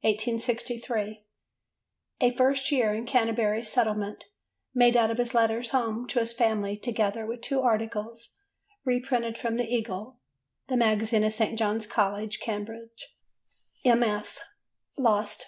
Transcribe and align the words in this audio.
1863. 0.00 1.22
A 2.22 2.34
First 2.34 2.72
Year 2.72 2.92
in 2.92 3.06
Canterbury 3.06 3.62
Settlement: 3.62 4.24
made 4.74 4.96
out 4.96 5.12
of 5.12 5.18
his 5.18 5.32
letters 5.32 5.68
home 5.68 6.08
to 6.08 6.18
his 6.18 6.32
family 6.32 6.76
together 6.76 7.24
with 7.24 7.40
two 7.40 7.60
articles 7.60 8.34
reprinted 8.84 9.38
from 9.38 9.54
the 9.54 9.72
Eagle 9.72 10.18
(the 10.66 10.76
magazine 10.76 11.22
of 11.22 11.32
St. 11.32 11.56
John's 11.56 11.86
College, 11.86 12.40
Cambridge): 12.40 13.14
MS. 13.84 14.40
lost. 14.98 15.46